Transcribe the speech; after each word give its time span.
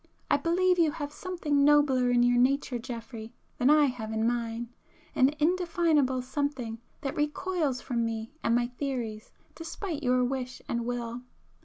I 0.31 0.37
believe 0.37 0.79
you 0.79 0.89
have 0.93 1.11
something 1.11 1.63
nobler 1.63 2.09
in 2.09 2.23
your 2.23 2.39
nature, 2.39 2.79
Geoffrey, 2.79 3.35
than 3.59 3.69
I 3.69 3.85
have 3.85 4.11
in 4.11 4.25
mine,—an 4.25 5.35
indefinable 5.37 6.23
something 6.23 6.79
that 7.01 7.15
recoils 7.15 7.81
from 7.81 8.03
me 8.03 8.31
and 8.43 8.55
my 8.55 8.65
theories 8.65 9.31
despite 9.53 10.01
your 10.01 10.25
wish 10.25 10.59
and 10.67 10.87
will. 10.87 11.21